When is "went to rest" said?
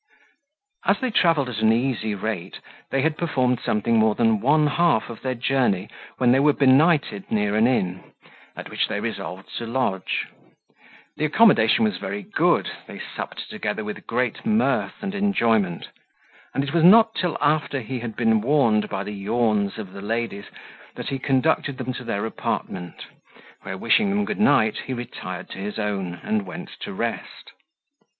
26.47-27.51